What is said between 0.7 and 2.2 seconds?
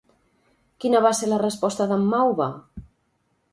Quina va ser la resposta d'en